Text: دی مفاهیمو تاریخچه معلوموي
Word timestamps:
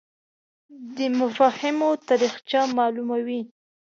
دی 0.95 1.07
مفاهیمو 1.19 1.89
تاریخچه 2.07 2.59
معلوموي 2.77 3.41